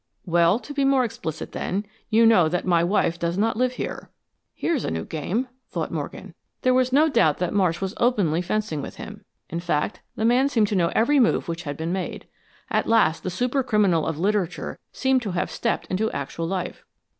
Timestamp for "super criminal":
13.29-14.07